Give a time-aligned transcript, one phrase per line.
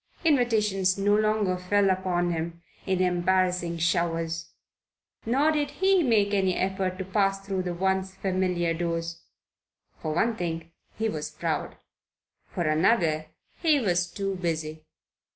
[0.25, 4.49] Invitations no longer fell upon him in embarrassing showers.
[5.27, 9.21] Nor did he make any attempt to pass through the once familiar doors.
[10.01, 11.77] For one thing, he was proud:
[12.47, 13.27] for another
[13.61, 14.87] he was too busy.